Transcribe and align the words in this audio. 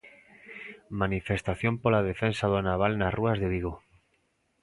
Manifestación 1.01 1.73
pola 1.81 2.05
defensa 2.11 2.45
do 2.53 2.59
naval 2.69 2.93
nas 2.97 3.15
rúas 3.19 3.37
de 3.41 3.47
Vigo. 3.53 3.73